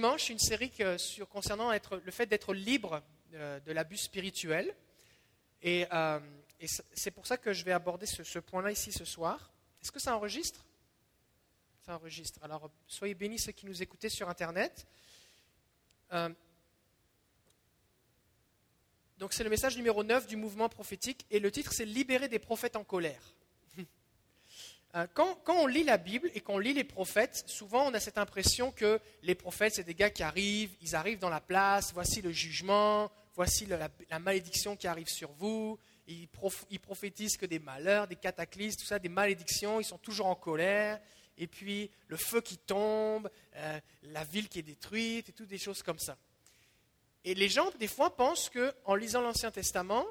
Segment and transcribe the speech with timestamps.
[0.00, 0.70] dimanche une série
[1.28, 3.02] concernant le fait d'être libre
[3.34, 4.72] euh, de, l'abus spirituel.
[5.60, 6.20] Et, euh,
[6.94, 9.52] c'est pour ça que je vais aborder ce, point-là ici ce soir.
[9.82, 10.64] Est-ce que ça enregistre?
[11.84, 12.38] Ça enregistre.
[12.44, 14.86] Alors, soyez bénis ceux qui nous écoutez sur Internet.
[16.12, 16.28] Euh,
[19.18, 21.26] donc, c'est le message numéro 9 du mouvement prophétique.
[21.28, 23.34] Et le titre, c'est Libérer des prophètes en colère.
[24.94, 28.16] Euh, quand, on lit la Bible et qu'on lit les prophètes, souvent on a cette
[28.16, 32.22] impression que les prophètes, c'est des gars qui arrivent, ils arrivent dans la place, voici
[32.22, 36.26] le jugement, voici la, malédiction qui arrive sur vous, ils,
[36.80, 40.98] prophétisent que des malheurs, des cataclysmes, tout ça, des malédictions, ils sont toujours en colère,
[41.36, 45.58] et puis le feu qui tombe, euh, la ville qui est détruite, et toutes des
[45.58, 46.16] choses comme ça.
[47.24, 50.06] Et les gens, des fois, pensent qu'en lisant l'Ancien Testament,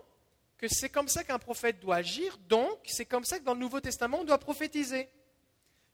[0.57, 3.59] que c'est comme ça qu'un prophète doit agir, donc c'est comme ça que dans le
[3.59, 5.09] Nouveau Testament, on doit prophétiser.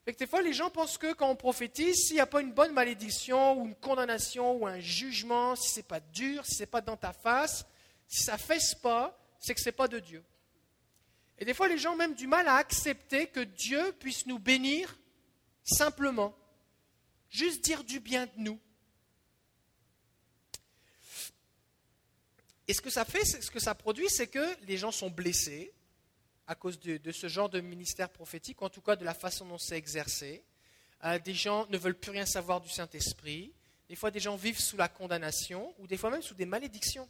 [0.06, 2.42] Fait que des fois, les gens pensent que quand on prophétise, s'il n'y a pas
[2.42, 6.56] une bonne malédiction ou une condamnation ou un jugement, si ce n'est pas dur, si
[6.56, 7.66] ce n'est pas dans ta face,
[8.08, 10.24] si ça ne fesse pas, c'est que ce n'est pas de Dieu.
[11.40, 14.40] Et des fois, les gens ont même du mal à accepter que Dieu puisse nous
[14.40, 14.98] bénir
[15.64, 16.36] simplement.
[17.30, 18.60] Juste dire du bien de nous.
[22.68, 25.74] Et ce que ça fait, ce que ça produit, c'est que les gens sont blessés
[26.48, 29.58] à cause de, ce genre de ministère prophétique, en tout cas de la façon dont
[29.58, 30.44] c'est exercé.
[31.04, 33.54] Euh, des gens ne veulent plus rien savoir du Saint-Esprit.
[33.90, 37.08] Des fois, des gens vivent sous la condamnation ou des fois même sous des malédictions.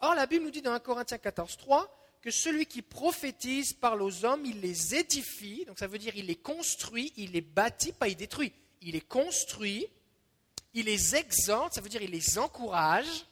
[0.00, 4.00] Or, la Bible nous dit dans 1 Corinthiens 14, 3 que celui qui prophétise parle
[4.00, 7.92] aux hommes, il les édifie, donc ça veut dire il les construit, il les bâtit,
[7.92, 8.52] pas il détruit.
[8.80, 9.86] Il les construit,
[10.72, 13.26] il les exhorte, ça veut dire il les encourage,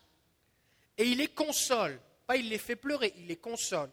[1.00, 1.98] et il les console.
[2.26, 3.90] Pas il les fait pleurer, il les console.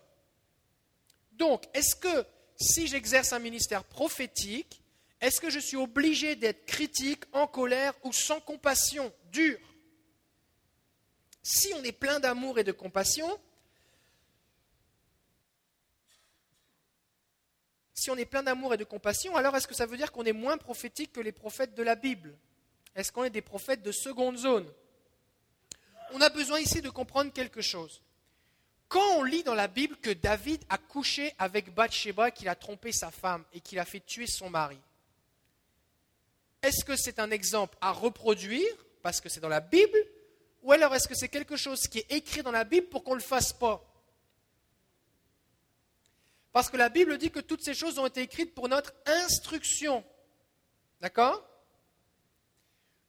[1.31, 2.25] Donc, est-ce que
[2.59, 4.81] si j'exerce un ministère prophétique,
[5.21, 9.57] est-ce que je suis obligé d'être critique, en colère ou sans compassion, dur?
[11.41, 13.39] Si on est plein d'amour et de compassion,
[17.93, 20.25] si on est plein d'amour et de compassion, alors est-ce que ça veut dire qu'on
[20.25, 22.37] est moins prophétique que les prophètes de la Bible?
[22.95, 24.69] Est-ce qu'on est des prophètes de seconde zone?
[26.13, 28.01] On a besoin ici de comprendre quelque chose.
[28.87, 32.91] Quand on lit dans la Bible que David a couché avec Bathsheba, qu'il a trompé
[32.91, 34.79] sa femme et qu'il a fait tuer son mari,
[36.61, 38.67] est-ce que c'est un exemple à reproduire
[39.03, 39.97] parce que c'est dans la Bible
[40.63, 43.11] ou alors est-ce que c'est quelque chose qui est écrit dans la Bible pour qu'on
[43.15, 43.83] ne le fasse pas?
[46.51, 50.03] Parce que la Bible dit que toutes ces choses ont été écrites pour notre instruction.
[50.99, 51.47] D'accord?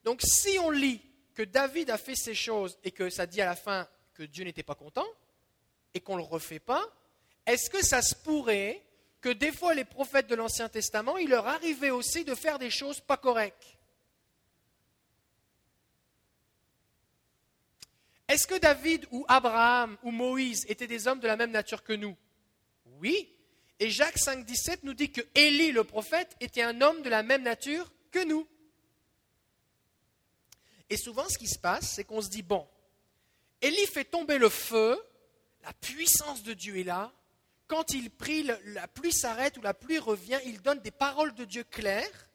[0.04, 1.00] Donc si on lit
[1.38, 4.43] que David a fait ces choses et que ça dit à la fin que Dieu
[4.43, 5.06] n'était pas content
[5.94, 6.84] et qu'on ne le refait pas,
[7.47, 8.84] est-ce que ça se pourrait
[9.21, 12.71] que des fois les prophètes de l'Ancien Testament, il leur arrivait aussi de faire des
[12.71, 13.78] choses pas correctes?
[18.26, 21.93] Est-ce que David ou Abraham ou Moïse étaient des hommes de la même nature que
[21.93, 22.16] nous?
[22.99, 23.32] Oui.
[23.78, 27.44] Et Jacques 5,17 nous dit que Élie le prophète était un homme de la même
[27.44, 28.44] nature que nous.
[30.91, 32.66] Et souvent, ce qui se passe, c'est qu'on se dit, bon,
[33.60, 34.99] Élie fait tomber le feu,
[35.62, 37.12] la puissance de Dieu est là.
[37.66, 41.44] Quand il prie, la pluie s'arrête ou la pluie revient, il donne des paroles de
[41.44, 42.31] Dieu claires.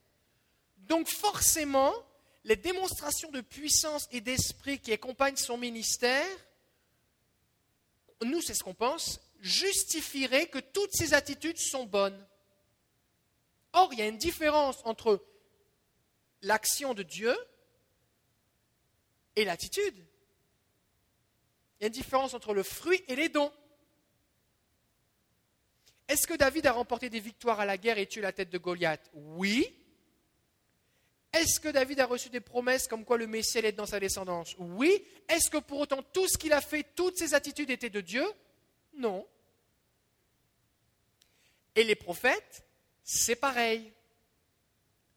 [0.78, 1.94] Donc forcément,
[2.44, 6.28] les démonstrations de puissance et d'esprit qui accompagnent son ministère,
[8.22, 12.26] nous, c'est ce qu'on pense, justifieraient que toutes ces attitudes sont bonnes.
[13.74, 15.26] Or, il y a une différence entre
[16.42, 17.36] l'action de Dieu
[19.36, 20.06] et l'attitude.
[21.80, 23.52] Il y a une différence entre le fruit et les dons.
[26.08, 28.58] Est-ce que David a remporté des victoires à la guerre et tué la tête de
[28.58, 29.10] Goliath?
[29.14, 29.74] Oui.
[31.32, 34.56] Est-ce que David a reçu des promesses comme quoi le Messie allait dans sa descendance?
[34.60, 35.04] Oui.
[35.28, 38.26] Est-ce que pour autant tout ce qu'il a fait, toutes ses attitudes étaient de Dieu?
[38.96, 39.28] Non.
[41.76, 42.64] Et les prophètes,
[43.04, 43.92] c'est pareil.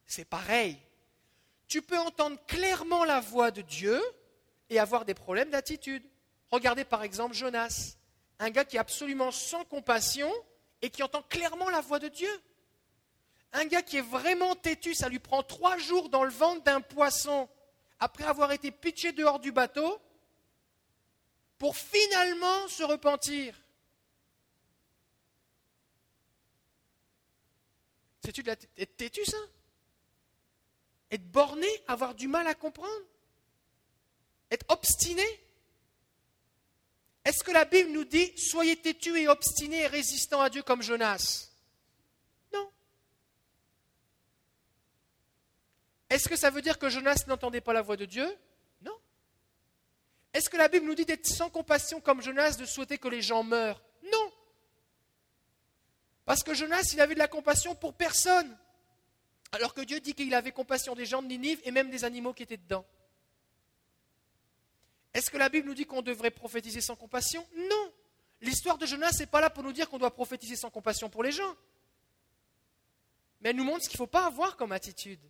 [0.06, 0.78] C'est pareil
[1.68, 4.00] tu peux entendre clairement la voix de Dieu
[4.70, 6.02] et avoir des problèmes d'attitude.
[6.50, 7.96] Regardez par exemple Jonas,
[8.38, 10.32] un gars qui est absolument sans compassion
[10.82, 12.30] et qui entend clairement la voix de Dieu.
[13.52, 16.80] Un gars qui est vraiment têtu, ça lui prend trois jours dans le ventre d'un
[16.80, 17.48] poisson
[17.98, 20.00] après avoir été pitché dehors du bateau
[21.58, 23.54] pour finalement se repentir.
[28.22, 28.44] C'est-tu
[28.96, 29.38] têtu ça?
[31.16, 33.04] Être borné, avoir du mal à comprendre
[34.50, 35.24] Être obstiné
[37.24, 40.82] Est-ce que la Bible nous dit soyez têtu et obstiné et résistant à Dieu comme
[40.82, 41.50] Jonas?
[42.52, 42.70] Non.
[46.10, 48.28] Est-ce que ça veut dire que Jonas n'entendait pas la voix de Dieu?
[48.82, 48.96] Non.
[50.34, 53.22] Est-ce que la Bible nous dit d'être sans compassion comme Jonas, de souhaiter que les
[53.22, 53.82] gens meurent?
[54.04, 54.32] Non.
[56.26, 58.56] Parce que Jonas, il avait de la compassion pour personne.
[59.52, 62.32] Alors que Dieu dit qu'il avait compassion des gens de Ninive et même des animaux
[62.32, 62.84] qui étaient dedans.
[65.14, 67.46] Est-ce que la Bible nous dit qu'on devrait prophétiser sans compassion?
[67.56, 67.92] Non.
[68.42, 71.22] L'histoire de Jonas n'est pas là pour nous dire qu'on doit prophétiser sans compassion pour
[71.22, 71.56] les gens.
[73.40, 75.20] Mais elle nous montre ce qu'il ne faut pas avoir comme attitude.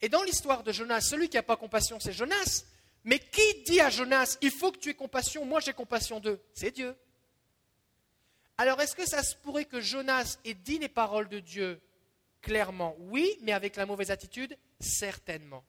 [0.00, 2.64] Et dans l'histoire de Jonas, celui qui n'a pas compassion, c'est Jonas.
[3.04, 6.40] Mais qui dit à Jonas, il faut que tu aies compassion, moi j'ai compassion d'eux
[6.54, 6.96] C'est Dieu.
[8.56, 11.80] Alors est-ce que ça se pourrait que Jonas ait dit les paroles de Dieu
[12.44, 15.64] clairement Oui, mais avec la mauvaise attitude Certainement.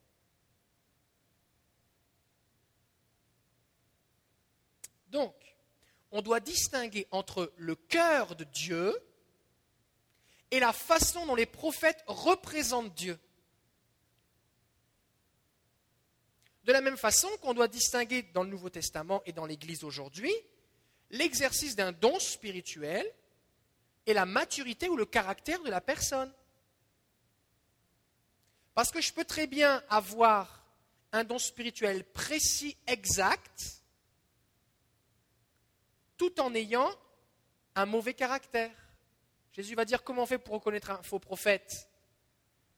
[5.07, 5.33] Donc,
[6.11, 8.93] on doit distinguer entre le cœur de Dieu
[10.51, 13.17] et la façon dont les prophètes représentent Dieu.
[16.65, 20.33] De la même façon qu'on doit distinguer dans le Nouveau Testament et dans l'Église aujourd'hui
[21.11, 23.05] l'exercice d'un don spirituel
[24.05, 26.31] et la maturité ou le caractère de la personne.
[28.75, 30.61] Parce que je peux très bien avoir
[31.13, 33.81] un don spirituel précis, exact,
[36.17, 36.91] tout en ayant
[37.75, 38.75] un mauvais caractère.
[39.53, 41.89] Jésus va dire comment on fait pour reconnaître un faux prophète?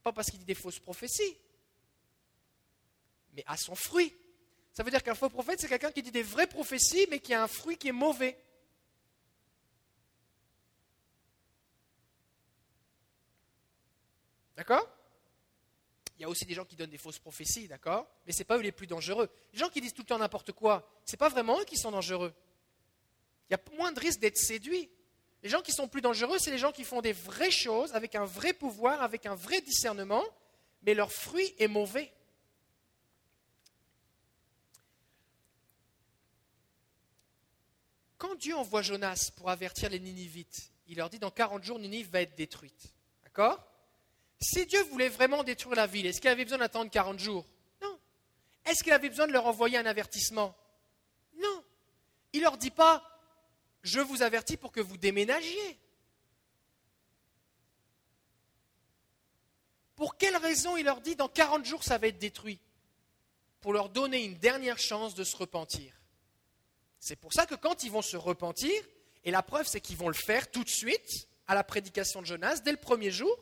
[0.03, 1.35] Pas parce qu'il dit des fausses prophéties,
[3.33, 4.15] mais à son fruit.
[4.73, 7.33] Ça veut dire qu'un faux prophète, c'est quelqu'un qui dit des vraies prophéties, mais qui
[7.33, 8.39] a un fruit qui est mauvais.
[14.55, 14.87] D'accord?
[16.17, 18.07] Il y a aussi des gens qui donnent des fausses prophéties, d'accord?
[18.25, 19.29] Mais ce n'est pas eux les plus dangereux.
[19.53, 21.77] Les gens qui disent tout le temps n'importe quoi, ce n'est pas vraiment eux qui
[21.77, 22.33] sont dangereux.
[23.49, 24.89] Il y a moins de risque d'être séduits.
[25.43, 28.15] Les gens qui sont plus dangereux, c'est les gens qui font des vraies choses avec
[28.15, 30.23] un vrai pouvoir, avec un vrai discernement,
[30.81, 32.11] mais leur fruit est mauvais.
[38.17, 42.09] Quand Dieu envoie Jonas pour avertir les Ninivites, il leur dit dans 40 jours, Ninive
[42.09, 42.93] va être détruite.
[43.23, 43.63] D'accord?
[44.39, 47.45] Si Dieu voulait vraiment détruire la ville, est-ce qu'il avait besoin d'attendre 40 jours?
[47.81, 47.99] Non.
[48.65, 50.55] Est-ce qu'il avait besoin de leur envoyer un avertissement?
[51.41, 51.63] Non.
[52.33, 53.03] Il ne leur dit pas,
[53.81, 55.79] je vous avertis pour que vous déménagiez.
[59.95, 62.59] Pour quelle raison il leur dit dans 40 jours ça va être détruit
[63.61, 65.91] Pour leur donner une dernière chance de se repentir.
[66.99, 68.71] C'est pour ça que quand ils vont se repentir,
[69.23, 72.27] et la preuve c'est qu'ils vont le faire tout de suite, à la prédication de
[72.27, 73.35] Jonas, dès le premier jour,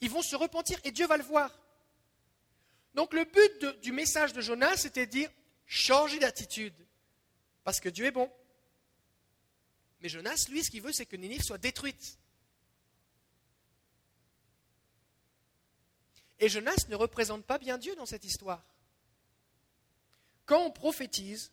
[0.00, 1.50] ils vont se repentir et Dieu va le voir.
[2.94, 5.30] Donc le but du message de Jonas, c'était de dire,
[5.66, 6.74] changez d'attitude,
[7.64, 8.30] parce que Dieu est bon.
[10.00, 12.18] Mais Jonas, lui, ce qu'il veut, c'est que Ninive soit détruite.
[16.38, 18.62] Et Jonas ne représente pas bien Dieu dans cette histoire.
[20.46, 21.52] Quand on prophétise,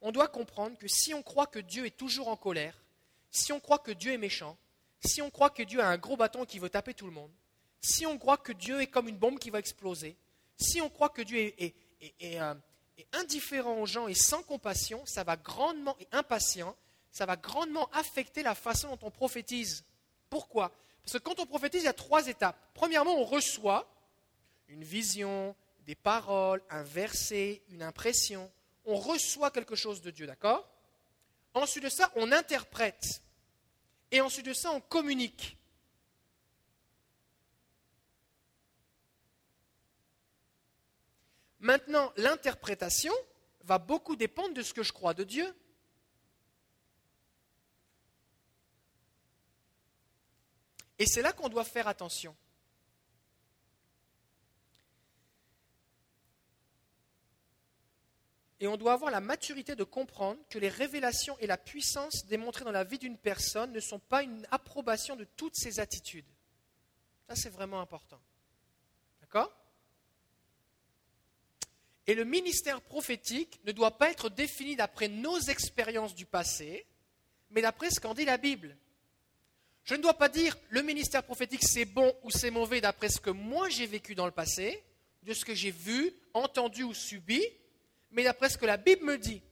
[0.00, 2.80] on doit comprendre que si on croit que Dieu est toujours en colère,
[3.30, 4.56] si on croit que Dieu est méchant,
[5.00, 7.30] si on croit que Dieu a un gros bâton qui veut taper tout le monde,
[7.80, 10.16] si on croit que Dieu est comme une bombe qui va exploser,
[10.56, 11.74] si on croit que Dieu est,
[12.22, 12.54] euh,
[12.96, 16.76] et indifférent aux gens et sans compassion, ça va grandement, et impatient,
[17.12, 19.84] ça va grandement affecter la façon dont on prophétise.
[20.28, 20.72] Pourquoi?
[21.04, 22.58] Parce que quand on prophétise, il y a trois étapes.
[22.74, 23.88] Premièrement, on reçoit
[24.68, 25.54] une vision,
[25.86, 28.50] des paroles, un verset, une impression.
[28.84, 30.68] On reçoit quelque chose de Dieu, d'accord?
[31.54, 33.22] Ensuite de ça, on interprète.
[34.10, 35.56] Et ensuite de ça, on communique.
[41.60, 43.12] Maintenant, l'interprétation
[43.64, 45.54] va beaucoup dépendre de ce que je crois de Dieu.
[50.98, 52.34] Et c'est là qu'on doit faire attention.
[58.60, 62.64] Et on doit avoir la maturité de comprendre que les révélations et la puissance démontrées
[62.64, 66.26] dans la vie d'une personne ne sont pas une approbation de toutes ses attitudes.
[67.28, 68.20] Ça, c'est vraiment important.
[69.20, 69.52] D'accord?
[72.08, 76.86] Et le ministère prophétique ne doit pas être défini d'après nos expériences du passé,
[77.50, 78.76] mais d'après ce qu'en dit la Bible.
[79.84, 83.20] Je ne dois pas dire le ministère prophétique c'est bon ou c'est mauvais d'après ce
[83.20, 84.82] que moi j'ai vécu dans le passé,
[85.22, 87.42] de ce que j'ai vu, entendu ou subi,
[88.10, 89.42] mais d'après ce que la Bible me dit.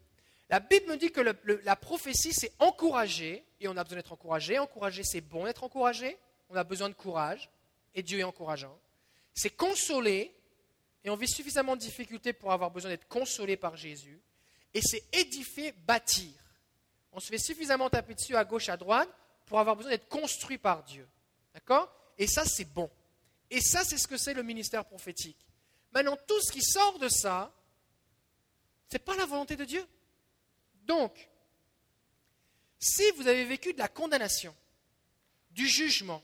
[0.49, 4.59] La Bible me dit que la prophétie c'est encourager, et on a besoin d'être encouragé.
[4.59, 6.17] Encourager c'est bon d'être encouragé,
[6.49, 7.51] on a besoin de courage,
[7.95, 8.79] et Dieu est encourageant.
[9.35, 10.33] C'est consoler,
[11.05, 14.21] et on vit suffisamment de difficultés pour avoir besoin d'être consolé par Jésus.
[14.75, 16.33] Et c'est édifier, bâtir.
[17.13, 19.09] On se fait suffisamment taper dessus à gauche, à droite
[19.47, 21.09] pour avoir besoin d'être construit par Dieu.
[21.55, 21.91] D'accord?
[22.19, 22.91] Et ça, c'est bon.
[23.51, 25.39] Et ça, c'est ce que c'est le ministère prophétique.
[25.93, 27.55] Maintenant, tout ce qui sort de ça,
[28.89, 29.85] ce n'est pas la volonté de Dieu.
[30.85, 31.29] Donc,
[32.79, 34.55] si vous avez vécu de la condamnation,
[35.51, 36.23] du jugement,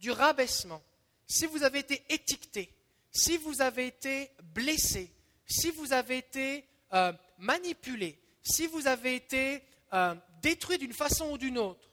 [0.00, 0.82] du rabaissement,
[1.26, 2.70] si vous avez été étiqueté,
[3.10, 5.10] si vous avez été blessé,
[5.46, 9.62] si vous avez été euh, manipulé, si vous avez été
[9.92, 11.88] euh, détruit d'une façon ou d'une autre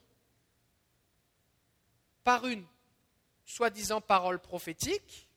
[2.23, 2.65] par une
[3.45, 5.27] soi-disant parole prophétique,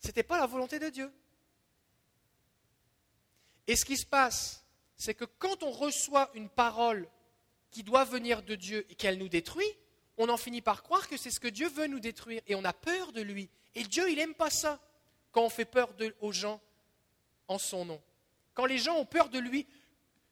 [0.00, 1.12] ce n'était pas la volonté de Dieu.
[3.66, 4.64] Et ce qui se passe,
[4.96, 7.08] c'est que quand on reçoit une parole
[7.70, 9.70] qui doit venir de Dieu et qu'elle nous détruit,
[10.16, 12.64] on en finit par croire que c'est ce que Dieu veut nous détruire et on
[12.64, 13.48] a peur de lui.
[13.74, 14.80] Et Dieu, il n'aime pas ça
[15.32, 16.60] quand on fait peur aux gens
[17.46, 18.02] en son nom.
[18.54, 19.66] Quand les gens ont peur de lui,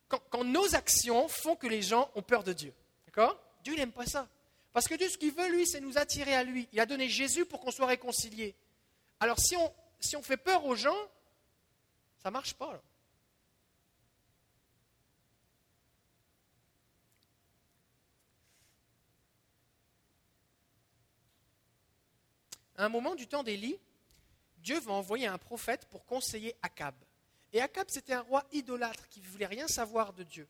[0.08, 2.72] quand, nos actions font que les gens ont peur de Dieu.
[3.06, 3.38] D'accord?
[3.62, 4.28] Dieu, n'aime pas ça.
[4.72, 6.68] Parce que Dieu, ce qu'il veut, lui, c'est nous attirer à lui.
[6.72, 8.54] Il a donné Jésus pour qu'on soit réconciliés.
[9.20, 10.96] Alors si on, si on fait peur aux gens,
[12.18, 12.82] ça ne marche pas.
[22.78, 23.78] À un moment du temps d'Élie,
[24.58, 26.94] Dieu va envoyer un prophète pour conseiller Akab.
[27.52, 30.46] Et Akab, c'était un roi idolâtre qui ne voulait rien savoir de Dieu.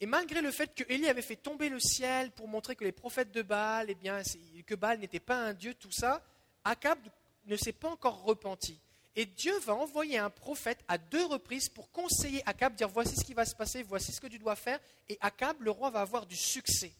[0.00, 2.92] Et malgré le fait que Élie avait fait tomber le ciel pour montrer que les
[2.92, 6.22] prophètes de Baal, eh que Baal n'était pas un dieu, tout ça,
[6.64, 6.98] Akab
[7.46, 8.78] ne s'est pas encore repenti.
[9.16, 13.24] Et Dieu va envoyer un prophète à deux reprises pour conseiller Akab, dire voici ce
[13.24, 14.80] qui va se passer, voici ce que tu dois faire.
[15.08, 16.92] Et Akab, le roi, va avoir du succès.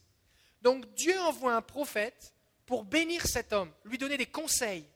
[0.63, 2.33] Donc Dieu envoie un prophète
[2.67, 4.87] pour bénir cet homme, lui donner des conseils,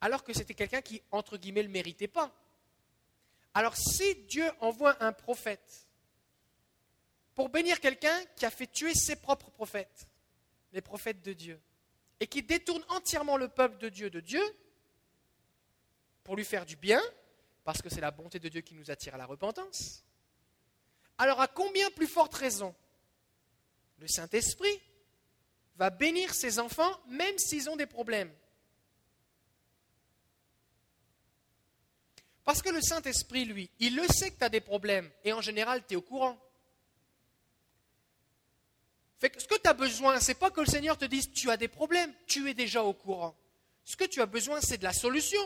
[0.00, 2.32] alors que c'était quelqu'un qui, entre guillemets, ne le méritait pas.
[3.54, 5.86] Alors si Dieu envoie un prophète
[7.34, 10.08] pour bénir quelqu'un qui a fait tuer ses propres prophètes,
[10.72, 11.60] les prophètes de Dieu,
[12.20, 14.42] et qui détourne entièrement le peuple de Dieu de Dieu,
[16.24, 17.00] pour lui faire du bien,
[17.64, 20.04] parce que c'est la bonté de Dieu qui nous attire à la repentance,
[21.16, 22.74] alors à combien plus forte raison
[23.98, 24.80] le Saint-Esprit
[25.76, 28.32] va bénir ses enfants même s'ils ont des problèmes?
[32.44, 35.42] Parce que le Saint-Esprit, lui, il le sait que tu as des problèmes et en
[35.42, 36.38] général, tu es au courant.
[39.20, 41.68] Ce que tu as besoin, c'est pas que le Seigneur te dise tu as des
[41.68, 43.36] problèmes, tu es déjà au courant.
[43.84, 45.40] Ce que tu as besoin, c'est de la solution.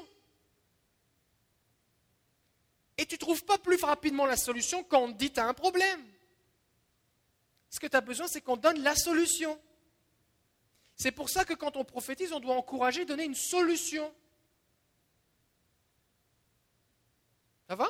[2.98, 5.46] Et tu ne trouves pas plus rapidement la solution quand on te dit tu as
[5.46, 6.04] un problème.
[7.70, 9.58] Ce que tu as besoin, c'est qu'on donne la solution.
[10.96, 14.12] C'est pour ça que quand on prophétise, on doit encourager, donner une solution.
[17.68, 17.88] Ça va?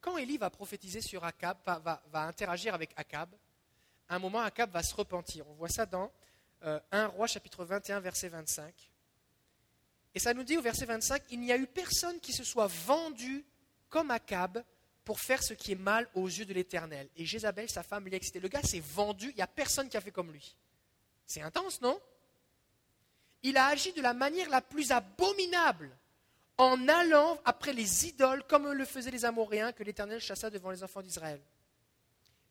[0.00, 3.34] Quand Élie va prophétiser sur Akab, va, interagir avec Akab,
[4.08, 5.46] à un moment, Akab va se repentir.
[5.48, 6.10] On voit ça dans
[6.62, 8.90] 1 euh, Roi chapitre 21, verset 25.
[10.14, 12.66] Et ça nous dit au verset 25, il n'y a eu personne qui se soit
[12.66, 13.44] vendu
[13.88, 14.64] comme Akab
[15.04, 17.08] pour faire ce qui est mal aux yeux de l'Éternel.
[17.16, 18.40] Et Jézabel, sa femme, lui a excité.
[18.40, 20.56] Le gars s'est vendu, il n'y a personne qui a fait comme lui.
[21.26, 22.00] C'est intense, non?
[23.42, 25.96] Il a agi de la manière la plus abominable
[26.60, 30.84] en allant après les idoles comme le faisaient les Amoréens que l'Éternel chassa devant les
[30.84, 31.40] enfants d'Israël.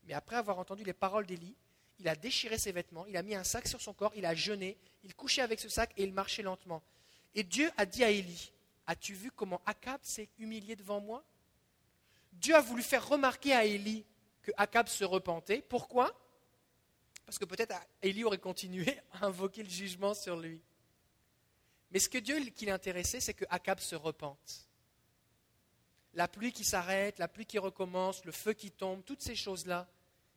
[0.04, 1.54] Mais après avoir entendu les paroles d'Élie,
[2.00, 4.34] il a déchiré ses vêtements, il a mis un sac sur son corps, il a
[4.34, 6.82] jeûné, il couchait avec ce sac et il marchait lentement.
[7.36, 8.50] Et Dieu a dit à Élie,
[8.88, 11.22] as-tu vu comment Akab s'est humilié devant moi?
[12.32, 14.04] Dieu a voulu faire remarquer à Élie
[14.42, 15.62] que Akab se repentait.
[15.68, 16.12] Pourquoi?
[17.26, 20.60] Parce que peut-être Élie aurait continué à invoquer le jugement sur lui.
[21.90, 24.68] Mais ce que Dieu qui l'intéressait, c'est que Akab se repente.
[26.14, 29.88] La pluie qui s'arrête, la pluie qui recommence, le feu qui tombe, toutes ces choses-là,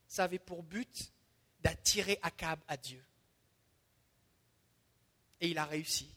[0.07, 1.11] ça avait pour but
[1.61, 3.03] d'attirer Akab à Dieu.
[5.41, 6.13] Et il a réussi.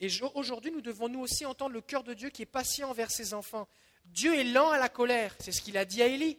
[0.00, 3.10] Et aujourd'hui, nous devons nous aussi entendre le cœur de Dieu qui est patient envers
[3.10, 3.68] ses enfants.
[4.06, 6.38] Dieu est lent à la colère, c'est ce qu'il a dit à Élie.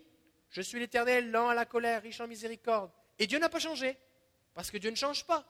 [0.50, 2.92] Je suis l'Éternel, lent à la colère, riche en miséricorde.
[3.20, 3.98] Et Dieu n'a pas changé,
[4.54, 5.46] parce que Dieu ne change pas.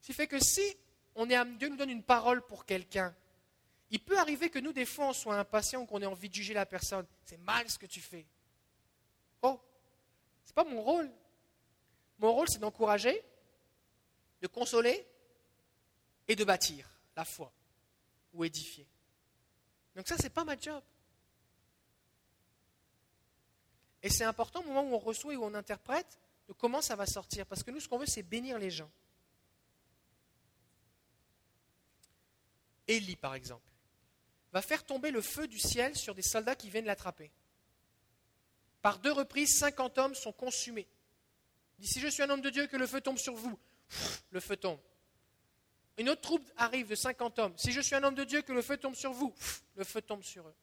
[0.00, 0.76] Ce qui fait que si
[1.14, 3.14] on est, Dieu nous donne une parole pour quelqu'un,
[3.90, 6.34] il peut arriver que nous, des fois, on soit impatients ou qu'on ait envie de
[6.34, 7.06] juger la personne.
[7.24, 8.26] C'est mal ce que tu fais.
[9.42, 9.60] Oh,
[10.44, 11.10] ce n'est pas mon rôle.
[12.18, 13.22] Mon rôle, c'est d'encourager,
[14.42, 15.06] de consoler,
[16.28, 17.52] et de bâtir la foi
[18.34, 18.86] ou édifier.
[19.94, 20.82] Donc ça, ce n'est pas ma job.
[24.02, 26.96] Et c'est important au moment où on reçoit et où on interprète de comment ça
[26.96, 27.46] va sortir.
[27.46, 28.90] Parce que nous, ce qu'on veut, c'est bénir les gens.
[32.88, 33.68] Élie par exemple,
[34.52, 37.32] va faire tomber le feu du ciel sur des soldats qui viennent l'attraper.
[38.80, 40.86] Par deux reprises, 50 hommes sont consumés.
[41.78, 43.58] Il dit, si je suis un homme de Dieu, que le feu tombe sur vous.
[44.30, 44.80] Le feu tombe.
[45.98, 47.54] Une autre troupe arrive de 50 hommes.
[47.56, 49.34] Si je suis un homme de Dieu, que le feu tombe sur vous.
[49.74, 50.54] Le feu tombe sur eux.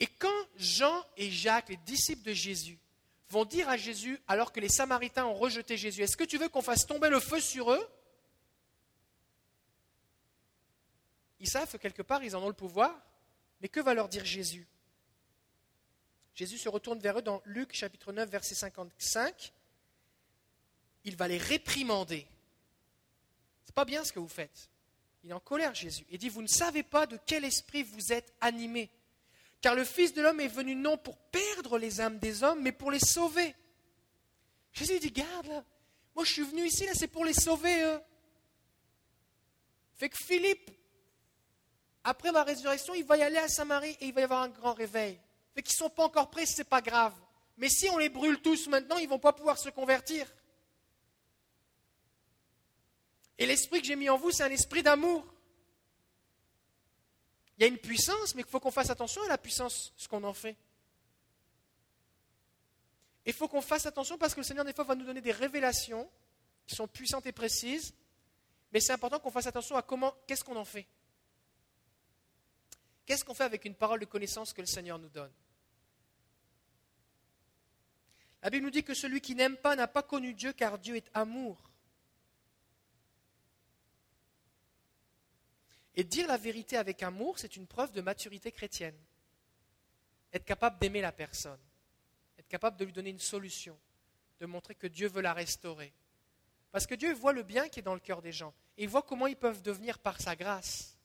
[0.00, 2.78] Et quand Jean et Jacques, les disciples de Jésus,
[3.32, 6.50] vont dire à Jésus, alors que les Samaritains ont rejeté Jésus, est-ce que tu veux
[6.50, 7.88] qu'on fasse tomber le feu sur eux?
[11.40, 12.94] Ils savent que quelque part, ils en ont le pouvoir,
[13.60, 14.66] mais que va leur dire Jésus?
[16.34, 19.52] Jésus se retourne vers eux dans Luc chapitre 9, verset 55.
[21.04, 22.26] Il va les réprimander.
[23.64, 24.70] C'est pas bien ce que vous faites.
[25.24, 26.04] Il est en colère, Jésus.
[26.10, 28.90] Il dit Vous ne savez pas de quel esprit vous êtes animés.
[29.62, 32.72] Car le Fils de l'homme est venu non pour perdre les âmes des hommes, mais
[32.72, 33.54] pour les sauver.
[34.72, 35.64] Jésus dit Garde là,
[36.14, 38.00] moi je suis venu ici, là, c'est pour les sauver, eux.
[39.94, 40.70] Fait que Philippe,
[42.02, 44.48] après ma résurrection, il va y aller à Samarie et il va y avoir un
[44.48, 45.20] grand réveil.
[45.54, 47.14] Fait qu'ils ne sont pas encore prêts, ce n'est pas grave.
[47.56, 50.26] Mais si on les brûle tous maintenant, ils ne vont pas pouvoir se convertir.
[53.38, 55.31] Et l'esprit que j'ai mis en vous, c'est un esprit d'amour.
[57.58, 60.08] Il y a une puissance, mais il faut qu'on fasse attention à la puissance, ce
[60.08, 60.56] qu'on en fait.
[63.24, 65.32] Il faut qu'on fasse attention parce que le Seigneur, des fois, va nous donner des
[65.32, 66.10] révélations
[66.66, 67.94] qui sont puissantes et précises,
[68.72, 70.86] mais c'est important qu'on fasse attention à comment, qu'est-ce qu'on en fait.
[73.04, 75.32] Qu'est-ce qu'on fait avec une parole de connaissance que le Seigneur nous donne?
[78.42, 80.96] La Bible nous dit que celui qui n'aime pas n'a pas connu Dieu car Dieu
[80.96, 81.70] est amour.
[85.94, 88.96] Et dire la vérité avec amour, c'est une preuve de maturité chrétienne.
[90.32, 91.60] Être capable d'aimer la personne,
[92.38, 93.78] être capable de lui donner une solution,
[94.40, 95.92] de montrer que Dieu veut la restaurer.
[96.70, 98.88] Parce que Dieu voit le bien qui est dans le cœur des gens et il
[98.88, 100.96] voit comment ils peuvent devenir par sa grâce.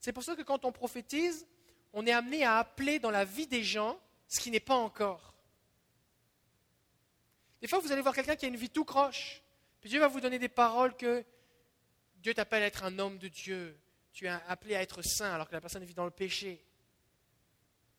[0.00, 1.46] C'est pour ça que quand on prophétise,
[1.92, 5.34] on est amené à appeler dans la vie des gens ce qui n'est pas encore.
[7.60, 9.42] Des fois, vous allez voir quelqu'un qui a une vie tout croche,
[9.80, 11.24] puis Dieu va vous donner des paroles que
[12.18, 13.78] Dieu t'appelle à être un homme de Dieu,
[14.12, 16.64] tu es appelé à être saint alors que la personne vit dans le péché.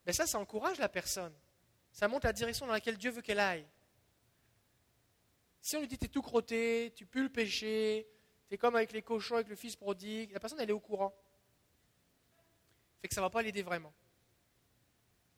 [0.06, 1.32] Mais ça, ça encourage la personne.
[1.92, 3.66] Ça montre la direction dans laquelle Dieu veut qu'elle aille.
[5.60, 8.06] Si on lui dit tu es tout crotté, tu pues le péché,
[8.48, 10.80] tu es comme avec les cochons, avec le fils prodigue, la personne elle est au
[10.80, 11.14] courant
[13.00, 13.92] fait que ça ne va pas l'aider vraiment.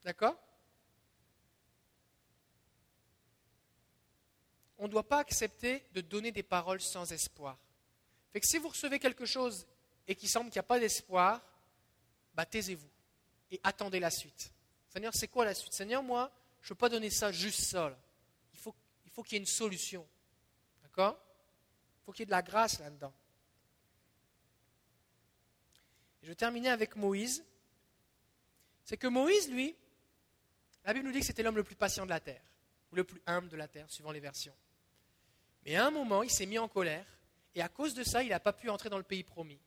[0.04, 0.36] D'accord?
[4.78, 7.56] On ne doit pas accepter de donner des paroles sans espoir.
[8.32, 9.66] Fait que si vous recevez quelque chose
[10.06, 11.40] et qu'il semble qu'il n'y a pas d'espoir,
[12.34, 12.88] bah, taisez-vous
[13.50, 14.52] et attendez la suite.
[14.88, 15.72] Seigneur, c'est quoi la suite?
[15.72, 16.30] Seigneur, moi,
[16.62, 17.76] je ne peux pas donner ça juste.
[18.52, 20.06] Il faut, il faut qu'il y ait une solution.
[20.82, 21.18] D'accord?
[22.00, 23.12] Il faut qu'il y ait de la grâce là-dedans.
[26.22, 27.44] je vais terminer avec Moïse
[28.84, 29.76] c'est que Moïse, lui,
[30.84, 32.42] la Bible nous dit que c'était l'homme le plus patient de la terre,
[32.90, 34.54] ou le plus humble de la terre, suivant les versions.
[35.64, 37.06] Mais à un moment, il s'est mis en colère,
[37.54, 39.60] et à cause de ça, il n'a pas pu entrer dans le pays promis.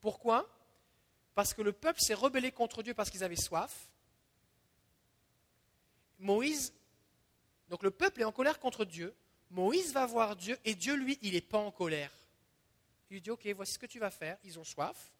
[0.00, 0.48] Pourquoi?
[1.34, 3.88] Parce que le peuple s'est rebellé contre Dieu parce qu'ils avaient soif.
[6.18, 6.72] Moïse,
[7.68, 9.14] donc le peuple est en colère contre Dieu.
[9.50, 12.12] Moïse va voir Dieu, et Dieu, lui, il n'est pas en colère.
[13.10, 15.12] Il lui dit, ok, voici ce que tu vas faire, ils ont soif,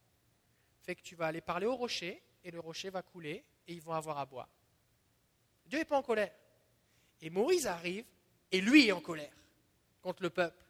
[0.83, 3.81] fait que tu vas aller parler au rocher, et le rocher va couler et ils
[3.81, 4.49] vont avoir à boire.
[5.67, 6.33] Dieu n'est pas en colère.
[7.21, 8.05] Et Moïse arrive
[8.53, 9.33] et lui est en colère
[10.03, 10.64] contre le peuple.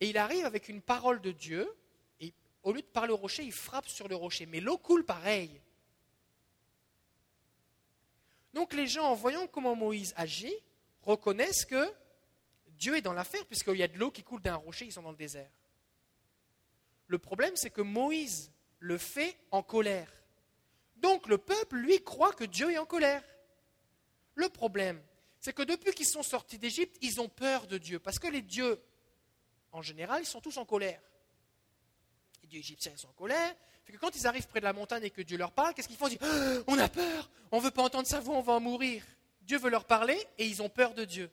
[0.00, 1.74] Et il arrive avec une parole de Dieu
[2.20, 2.32] et
[2.62, 4.46] au lieu de parler au rocher, il frappe sur le rocher.
[4.46, 5.60] Mais l'eau coule pareil.
[8.52, 10.54] Donc les gens, en voyant comment Moïse agit,
[11.02, 11.92] reconnaissent que
[12.68, 15.02] Dieu est dans l'affaire, puisqu'il y a de l'eau qui coule d'un rocher, ils sont
[15.02, 15.50] dans le désert.
[17.06, 20.10] Le problème, c'est que Moïse le fait en colère.
[20.96, 23.22] Donc le peuple, lui, croit que Dieu est en colère.
[24.34, 25.02] Le problème,
[25.40, 27.98] c'est que depuis qu'ils sont sortis d'Égypte, ils ont peur de Dieu.
[27.98, 28.80] Parce que les dieux,
[29.72, 31.00] en général, ils sont tous en colère.
[32.42, 33.54] Les dieux égyptiens, sont en colère.
[33.84, 35.88] Fait que quand ils arrivent près de la montagne et que Dieu leur parle, qu'est-ce
[35.88, 36.08] qu'ils font?
[36.08, 38.54] Ils disent ah, On a peur, on ne veut pas entendre sa voix, on va
[38.54, 39.04] en mourir.
[39.42, 41.30] Dieu veut leur parler et ils ont peur de Dieu.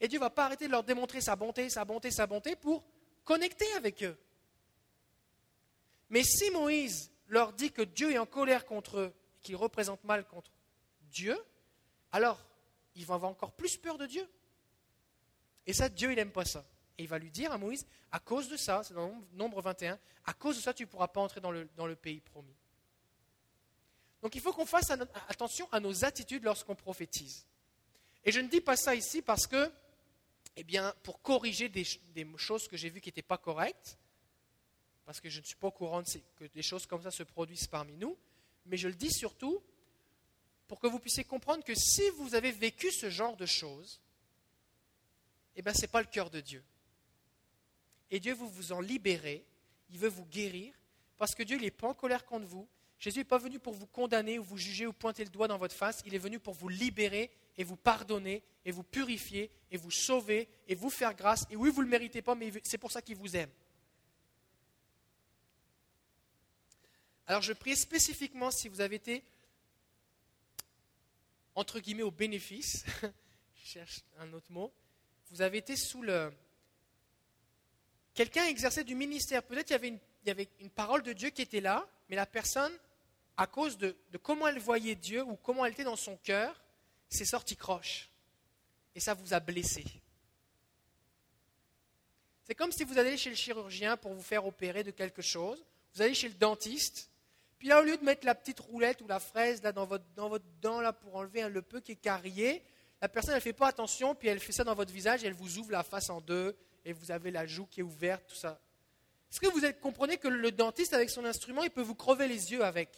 [0.00, 2.54] Et Dieu ne va pas arrêter de leur démontrer sa bonté, sa bonté, sa bonté
[2.54, 2.84] pour
[3.24, 4.16] connecter avec eux.
[6.08, 10.24] Mais si Moïse leur dit que Dieu est en colère contre eux, qu'il représente mal
[10.24, 10.52] contre
[11.10, 11.36] Dieu,
[12.12, 12.46] alors
[12.94, 14.28] ils vont avoir encore plus peur de Dieu.
[15.66, 16.64] Et ça, Dieu, il n'aime pas ça.
[16.98, 19.98] Et il va lui dire à Moïse, à cause de ça, c'est dans Nombre 21,
[20.24, 22.56] à cause de ça, tu ne pourras pas entrer dans le, dans le pays promis.
[24.20, 27.46] Donc il faut qu'on fasse attention à nos attitudes lorsqu'on prophétise.
[28.24, 29.70] Et je ne dis pas ça ici parce que
[30.56, 31.84] eh bien, pour corriger des,
[32.36, 33.96] choses que j'ai vues qui n'étaient pas correctes,
[35.06, 37.68] parce que je ne suis pas au courant que des choses comme ça se produisent
[37.68, 38.18] parmi nous,
[38.66, 39.62] mais je le dis surtout
[40.66, 44.00] pour que vous puissiez comprendre que si vous avez vécu ce genre de choses,
[45.54, 46.64] eh bien, ce n'est pas le cœur de Dieu.
[48.10, 49.44] Et Dieu veut vous en libérer,
[49.90, 50.74] il veut vous guérir,
[51.16, 52.68] parce que Dieu n'est pas en colère contre vous.
[52.98, 55.58] Jésus n'est pas venu pour vous condamner ou vous juger ou pointer le doigt dans
[55.58, 59.76] votre face, il est venu pour vous libérer et vous pardonner et vous purifier et
[59.76, 61.46] vous sauver et vous faire grâce.
[61.50, 63.50] Et oui, vous ne le méritez pas, mais c'est pour ça qu'il vous aime.
[67.28, 69.22] Alors je prie spécifiquement si vous avez été,
[71.54, 74.72] entre guillemets, au bénéfice, je cherche un autre mot,
[75.30, 76.32] vous avez été sous le...
[78.18, 81.86] Quelqu'un exerçait du ministère, peut-être il y avait une, parole de Dieu qui était là,
[82.08, 82.72] mais la personne,
[83.36, 86.60] à cause de, comment elle voyait Dieu ou comment elle était dans son cœur,
[87.08, 88.10] c'est sorti croche.
[88.96, 89.84] Et ça vous a blessé.
[92.42, 95.64] C'est comme si vous allez chez le chirurgien pour vous faire opérer de quelque chose.
[95.94, 97.10] Vous allez chez le dentiste.
[97.56, 100.06] Puis là, au lieu de mettre la petite roulette ou la fraise là, dans, votre,
[100.16, 102.64] dans votre dent là, pour enlever le peu qui est carrié,
[103.00, 105.34] la personne ne fait pas attention, puis elle fait ça dans votre visage et elle
[105.34, 106.56] vous ouvre la face en deux
[106.88, 108.58] et vous avez la joue qui est ouverte, tout ça.
[109.30, 112.50] Est-ce que vous comprenez que le dentiste, avec son instrument, il peut vous crever les
[112.50, 112.88] yeux avec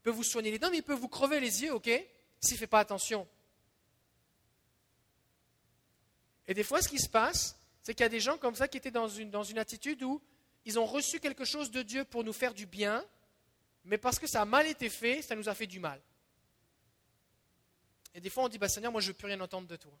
[0.00, 1.88] Il peut vous soigner les dents, mais il peut vous crever les yeux, ok?
[2.38, 3.26] S'il ne fait pas attention.
[6.46, 8.68] Et des fois, ce qui se passe, c'est qu'il y a des gens comme ça
[8.68, 10.20] qui étaient dans une, attitude où
[10.66, 13.02] ils ont reçu quelque chose de Dieu pour nous faire du bien,
[13.86, 15.98] mais parce que ça a mal été fait, ça nous a fait du mal.
[18.12, 19.76] Et des fois, on dit, bah, Seigneur, moi, je ne veux plus rien entendre de
[19.76, 19.98] toi.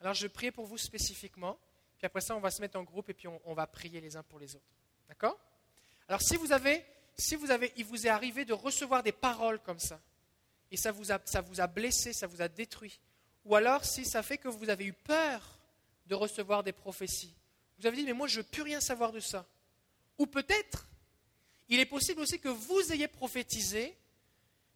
[0.00, 1.58] Alors, je prie pour vous spécifiquement,
[1.96, 4.16] puis après ça, on va se mettre en groupe et puis on, va prier les
[4.16, 4.64] uns pour les autres.
[5.08, 5.38] D'accord?
[6.06, 6.84] Alors, si vous avez,
[7.16, 10.00] si vous avez, il vous est arrivé de recevoir des paroles comme ça,
[10.70, 13.00] et ça vous a, blessé, ça vous a détruit,
[13.44, 15.58] ou alors si ça fait que vous avez eu peur
[16.06, 17.34] de recevoir des prophéties.
[17.78, 19.46] Vous avez dit, mais moi je ne veux plus rien savoir de ça.
[20.18, 20.86] Ou peut-être,
[21.68, 23.96] il est possible aussi que vous ayez prophétisé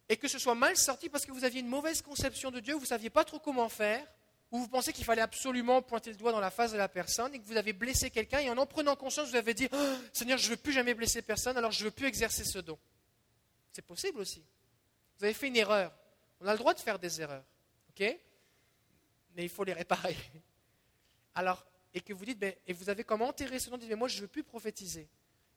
[0.09, 2.73] et que ce soit mal sorti parce que vous aviez une mauvaise conception de Dieu,
[2.75, 4.05] vous ne saviez pas trop comment faire,
[4.53, 7.33] ou vous pensez qu'il fallait absolument pointer le doigt dans la face de la personne
[7.33, 9.95] et que vous avez blessé quelqu'un et en en prenant conscience, vous avez dit, oh,
[10.13, 12.59] Seigneur, je ne veux plus jamais blesser personne, alors je ne veux plus exercer ce
[12.59, 12.77] don.
[13.71, 14.43] C'est possible aussi.
[15.17, 15.91] Vous avez fait une erreur.
[16.39, 17.43] On a le droit de faire des erreurs.
[17.89, 18.15] ok?
[19.35, 20.15] Mais il faut les réparer.
[21.33, 23.95] Alors, et que vous dites, ben, et vous avez comme enterré ce nom, dites, mais
[23.95, 25.09] moi je ne veux plus prophétiser,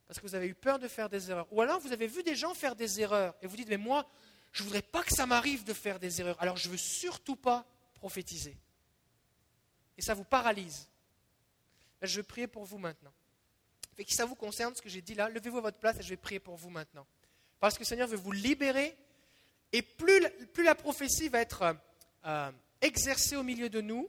[0.07, 1.47] parce que vous avez eu peur de faire des erreurs.
[1.51, 4.09] Ou alors vous avez vu des gens faire des erreurs, et vous dites, mais moi,
[4.53, 6.79] je ne voudrais pas que ça m'arrive de faire des erreurs, alors je ne veux
[6.79, 8.57] surtout pas prophétiser.
[9.99, 10.89] Et ça vous paralyse.
[12.01, 13.13] Ben, je vais prier pour vous maintenant.
[13.99, 16.03] Et que ça vous concerne, ce que j'ai dit là, levez-vous à votre place et
[16.03, 17.07] je vais prier pour vous maintenant.
[17.61, 18.97] Parce que le Seigneur veut vous libérer,
[19.73, 20.21] et plus,
[20.63, 21.77] la prophétie va être...
[22.25, 24.09] Euh, exercé au milieu de nous,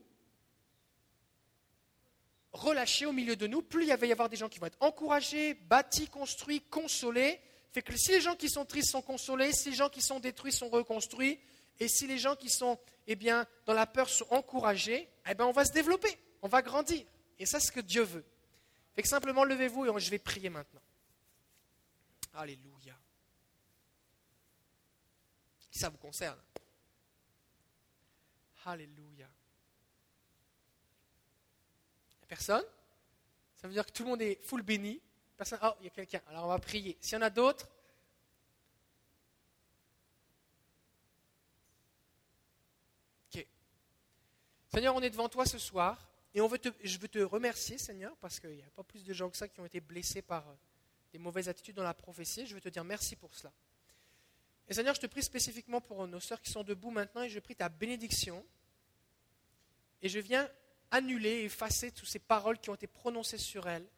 [2.51, 4.77] relâché au milieu de nous, plus il va y avoir des gens qui vont être
[4.81, 7.39] encouragés, bâtis, construits, consolés.
[7.71, 10.19] Fait que si les gens qui sont tristes sont consolés, si les gens qui sont
[10.19, 11.39] détruits sont reconstruits,
[11.79, 15.45] et si les gens qui sont eh bien, dans la peur sont encouragés, eh bien,
[15.45, 17.05] on va se développer, on va grandir.
[17.39, 18.25] Et ça, c'est ce que Dieu veut.
[18.95, 20.81] Fait que simplement levez-vous et je vais prier maintenant.
[22.33, 22.97] Alléluia.
[25.71, 26.39] Ça vous concerne.
[28.65, 29.29] Alléluia.
[32.27, 32.65] Personne?
[33.55, 34.99] Ça veut dire que tout le monde est full béni?
[35.37, 35.59] Personne?
[35.63, 36.21] Oh, il y a quelqu'un.
[36.27, 36.97] Alors on va prier.
[36.99, 37.69] S'il y en a d'autres,
[43.33, 43.47] Ok.
[44.77, 46.39] Seigneur, on est devant toi ce soir et
[46.83, 49.47] je veux te remercier, Seigneur, parce qu'il n'y a pas plus de gens que ça
[49.47, 50.53] qui ont été blessés par euh,
[51.11, 52.45] des mauvaises attitudes dans la prophétie.
[52.45, 53.51] Je veux te dire merci pour cela.
[54.67, 57.39] Et Seigneur, je te prie spécifiquement pour nos sœurs qui sont debout maintenant et je
[57.39, 58.45] prie ta bénédiction
[60.03, 60.47] et je viens
[60.91, 63.89] annuler, effacer toutes ces paroles qui ont été prononcées sur elles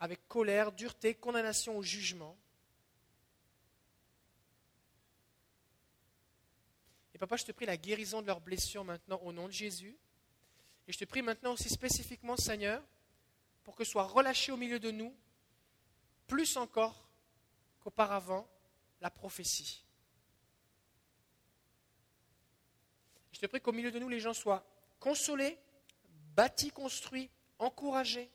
[0.00, 2.34] avec colère, dureté, condamnation au jugement.
[7.16, 9.96] Et papa, je te prie la guérison de leurs blessures maintenant au nom de Jésus.
[10.86, 12.84] Et je te prie maintenant aussi spécifiquement, Seigneur,
[13.64, 15.16] pour que soit relâché au milieu de nous,
[16.26, 17.08] plus encore
[17.80, 18.46] qu'auparavant,
[19.00, 19.82] la prophétie.
[23.32, 24.66] Je te prie qu'au milieu de nous, les gens soient
[25.00, 25.58] consolé,
[26.34, 28.30] bâti, construit, encouragé.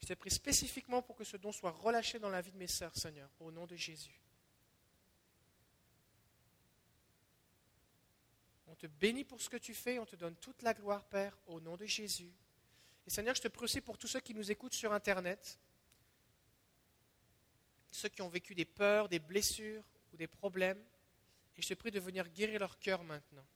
[0.00, 2.66] Je t'ai prie spécifiquement pour que ce don soit relâché dans la vie de mes
[2.66, 4.20] sœurs, Seigneur, au nom de Jésus.
[8.71, 11.38] On te bénit pour ce que tu fais, on te donne toute la gloire, Père,
[11.46, 12.32] au nom de Jésus.
[13.06, 15.56] Et Seigneur, je te prie aussi pour tous ceux qui nous écoutent sur Internet,
[17.92, 20.82] ceux qui ont vécu des peurs, des blessures ou des problèmes.
[21.56, 23.46] Et je te prie de venir guérir leur cœur maintenant.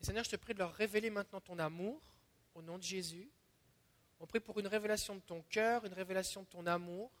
[0.00, 2.02] Et Seigneur, je te prie de leur révéler maintenant ton amour
[2.56, 3.30] au nom de Jésus.
[4.18, 7.12] On prie pour une révélation de ton cœur, une révélation de ton amour.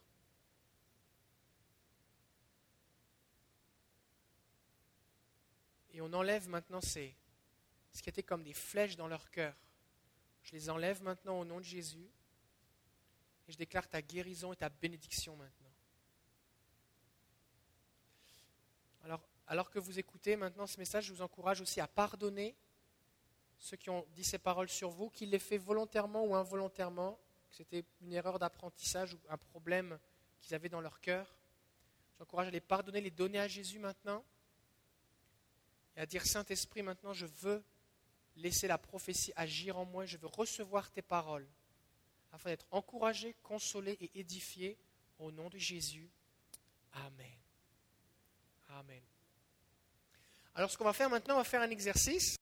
[5.94, 7.14] Et on enlève maintenant ces,
[7.92, 9.54] ce qui était comme des flèches dans leur cœur.
[10.42, 12.10] Je les enlève maintenant au nom de Jésus.
[13.46, 15.72] Et je déclare ta guérison et ta bénédiction maintenant.
[19.04, 22.56] Alors, alors que vous écoutez maintenant ce message, je vous encourage aussi à pardonner
[23.60, 27.56] ceux qui ont dit ces paroles sur vous, qu'ils l'aient fait volontairement ou involontairement, que
[27.56, 29.96] c'était une erreur d'apprentissage ou un problème
[30.40, 31.36] qu'ils avaient dans leur cœur.
[32.18, 34.24] J'encourage à les pardonner, les donner à Jésus maintenant,
[35.96, 37.62] et à dire Saint-Esprit, maintenant je veux
[38.36, 41.46] laisser la prophétie agir en moi, je veux recevoir tes paroles,
[42.32, 44.76] afin d'être encouragé, consolé et édifié
[45.18, 46.10] au nom de Jésus.
[46.92, 47.38] Amen.
[48.70, 49.02] Amen.
[50.54, 52.32] Alors ce qu'on va faire maintenant, on va faire un exercice.